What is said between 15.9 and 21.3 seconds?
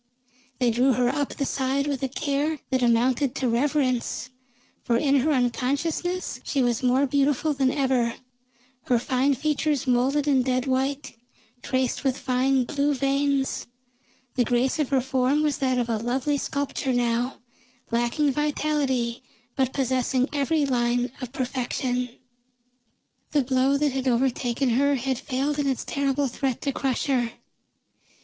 lovely sculpture now, lacking vitality, but possessing every line